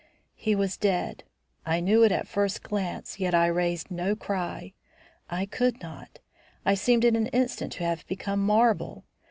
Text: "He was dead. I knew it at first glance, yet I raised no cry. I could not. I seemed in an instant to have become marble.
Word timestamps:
"He 0.35 0.55
was 0.55 0.77
dead. 0.77 1.25
I 1.63 1.79
knew 1.79 2.01
it 2.03 2.11
at 2.11 2.27
first 2.27 2.63
glance, 2.63 3.19
yet 3.19 3.35
I 3.35 3.45
raised 3.45 3.91
no 3.91 4.15
cry. 4.15 4.73
I 5.29 5.45
could 5.45 5.79
not. 5.79 6.17
I 6.65 6.73
seemed 6.73 7.05
in 7.05 7.15
an 7.15 7.27
instant 7.27 7.73
to 7.73 7.83
have 7.83 8.07
become 8.07 8.39
marble. 8.43 9.05